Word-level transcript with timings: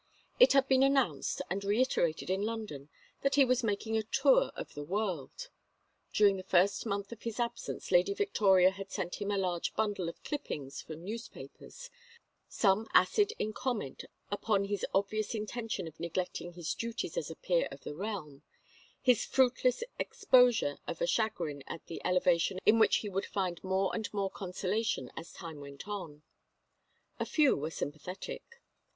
It 0.39 0.53
had 0.53 0.67
been 0.67 0.81
announced 0.81 1.43
and 1.47 1.63
reiterated 1.63 2.31
in 2.31 2.41
London 2.41 2.89
that 3.21 3.35
he 3.35 3.45
was 3.45 3.63
making 3.63 3.95
a 3.97 4.01
tour 4.01 4.51
of 4.55 4.73
the 4.73 4.81
world. 4.83 5.51
During 6.11 6.37
the 6.37 6.43
first 6.43 6.87
month 6.87 7.11
of 7.11 7.21
his 7.21 7.39
absence 7.39 7.91
Lady 7.91 8.15
Victoria 8.15 8.71
had 8.71 8.89
sent 8.91 9.21
him 9.21 9.29
a 9.29 9.37
large 9.37 9.75
bundle 9.75 10.09
of 10.09 10.23
clippings 10.23 10.81
from 10.81 11.05
newspapers, 11.05 11.91
some 12.49 12.87
acid 12.95 13.33
in 13.37 13.53
comment 13.53 14.03
upon 14.31 14.65
his 14.65 14.83
obvious 14.91 15.35
intention 15.35 15.87
of 15.87 15.99
neglecting 15.99 16.53
his 16.53 16.73
duties 16.73 17.15
as 17.15 17.29
a 17.29 17.35
peer 17.35 17.67
of 17.71 17.81
the 17.81 17.93
realm, 17.93 18.41
his 19.03 19.23
fruitless 19.23 19.83
exposure 19.99 20.79
of 20.87 20.99
a 20.99 21.05
chagrin 21.05 21.63
at 21.67 21.87
an 21.91 21.99
elevation 22.03 22.57
in 22.65 22.79
which 22.79 22.95
he 23.05 23.09
would 23.09 23.27
find 23.27 23.63
more 23.63 23.93
and 23.93 24.11
more 24.11 24.31
consolation 24.31 25.11
as 25.15 25.31
time 25.31 25.59
went 25.59 25.87
on. 25.87 26.23
A 27.19 27.25
few 27.27 27.55
were 27.55 27.69
sympathetic. 27.69 28.63